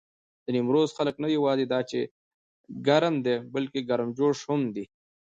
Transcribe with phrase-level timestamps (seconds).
[0.43, 1.99] د نيمروز خلک نه یواځې دا چې
[2.87, 4.85] ګرم دي، بلکې ګرمجوش هم دي.